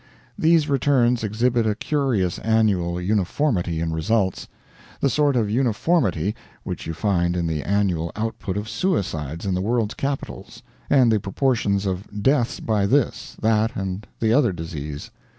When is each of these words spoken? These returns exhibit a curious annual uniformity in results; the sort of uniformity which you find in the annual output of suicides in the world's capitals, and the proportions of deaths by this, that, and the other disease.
These 0.35 0.67
returns 0.67 1.23
exhibit 1.23 1.67
a 1.67 1.75
curious 1.75 2.39
annual 2.39 2.99
uniformity 2.99 3.79
in 3.79 3.93
results; 3.93 4.47
the 4.99 5.11
sort 5.11 5.35
of 5.35 5.47
uniformity 5.47 6.33
which 6.63 6.87
you 6.87 6.95
find 6.95 7.37
in 7.37 7.45
the 7.45 7.61
annual 7.61 8.11
output 8.15 8.57
of 8.57 8.67
suicides 8.67 9.45
in 9.45 9.53
the 9.53 9.61
world's 9.61 9.93
capitals, 9.93 10.63
and 10.89 11.11
the 11.11 11.19
proportions 11.19 11.85
of 11.85 12.23
deaths 12.23 12.59
by 12.59 12.87
this, 12.87 13.37
that, 13.43 13.75
and 13.75 14.07
the 14.19 14.33
other 14.33 14.51
disease. 14.51 15.11